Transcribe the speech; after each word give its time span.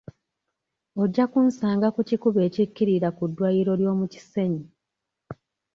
Ojja 1.03 1.25
kunsanga 1.31 1.87
ku 1.95 2.01
kikubo 2.09 2.37
ekikkirira 2.47 3.09
ku 3.17 3.23
ddwaliro 3.29 3.73
ly'omu 3.79 4.05
Kisenyi. 4.13 4.63